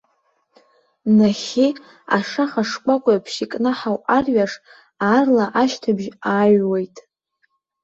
Нахьхьи, 1.17 1.67
ашаха 2.17 2.63
шкәакәеиԥш 2.69 3.33
икнаҳау 3.43 3.97
арҩаш, 4.17 4.53
аарла 5.07 5.45
ашьҭыбжь 5.61 6.09
ааҩуеит. 6.29 6.95